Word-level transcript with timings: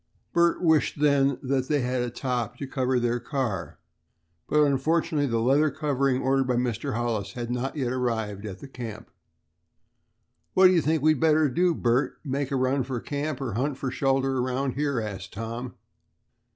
Bert 0.33 0.63
wished 0.63 0.99
then 0.99 1.37
that 1.43 1.67
they 1.67 1.81
had 1.81 2.01
a 2.01 2.09
top 2.09 2.57
to 2.57 2.99
their 2.99 3.19
car, 3.19 3.77
but 4.49 4.63
unfortunately 4.63 5.27
the 5.27 5.37
leather 5.39 5.69
covering 5.69 6.23
ordered 6.23 6.47
by 6.47 6.55
Mr. 6.55 6.95
Hollis 6.95 7.33
had 7.33 7.51
not 7.51 7.75
yet 7.75 7.93
arrived 7.93 8.43
at 8.43 8.57
the 8.61 8.67
camp. 8.67 9.11
"What 10.55 10.65
do 10.69 10.73
you 10.73 10.81
think 10.81 11.03
we'd 11.03 11.19
better 11.19 11.47
do, 11.49 11.75
Bert; 11.75 12.17
make 12.23 12.49
a 12.49 12.55
run 12.55 12.81
for 12.81 12.99
camp 12.99 13.39
or 13.41 13.53
hunt 13.53 13.77
shelter 13.93 14.39
around 14.39 14.71
here?" 14.73 14.99
asked 14.99 15.33
Tom. 15.33 15.75